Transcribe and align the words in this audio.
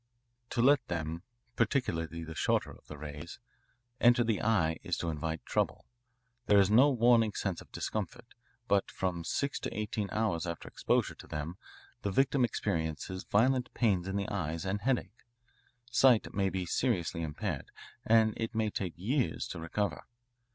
To 0.49 0.63
let 0.63 0.83
them 0.87 1.21
=20 1.51 1.57
particularly 1.57 2.23
the 2.23 2.33
shorter 2.33 2.71
of 2.71 2.87
the 2.87 2.97
rays 2.97 3.37
enter 3.99 4.23
the 4.23 4.41
eye 4.41 4.79
is 4.81 4.97
to 4.97 5.11
invite 5.11 5.45
trouble. 5.45 5.85
There 6.47 6.57
is 6.57 6.71
no 6.71 6.89
warning 6.89 7.33
sense 7.35 7.61
of 7.61 7.71
discomfort, 7.71 8.25
but 8.67 8.89
from 8.89 9.23
six 9.23 9.59
to 9.59 9.77
eighteen 9.77 10.09
hours 10.11 10.47
after 10.47 10.67
exposure 10.67 11.13
to 11.13 11.27
them 11.27 11.59
the 12.01 12.09
victim 12.09 12.43
experiences 12.43 13.25
violent 13.25 13.71
pains 13.75 14.07
in 14.07 14.15
the 14.15 14.27
eyes 14.27 14.65
and 14.65 14.81
headache. 14.81 15.23
Sight 15.91 16.33
may 16.33 16.49
be 16.49 16.65
seriously 16.65 17.21
impaired, 17.21 17.69
and 18.03 18.33
it 18.37 18.55
may 18.55 18.71
take 18.71 18.97
years 18.97 19.47
to 19.49 19.59
recover. 19.59 20.07